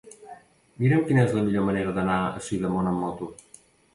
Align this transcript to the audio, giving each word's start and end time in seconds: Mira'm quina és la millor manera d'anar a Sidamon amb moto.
Mira'm 0.83 1.03
quina 1.09 1.25
és 1.25 1.35
la 1.39 1.43
millor 1.49 1.67
manera 1.67 1.93
d'anar 1.99 2.17
a 2.29 2.43
Sidamon 2.47 2.91
amb 2.93 3.03
moto. 3.05 3.29